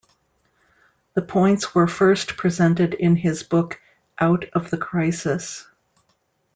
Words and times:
The 1.13 1.21
points 1.21 1.75
were 1.75 1.85
first 1.85 2.35
presented 2.35 2.95
in 2.95 3.15
his 3.15 3.43
book 3.43 3.79
Out 4.17 4.45
of 4.53 4.71
the 4.71 4.77
Crisis. 4.79 5.67